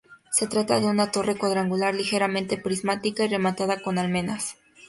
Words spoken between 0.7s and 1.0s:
de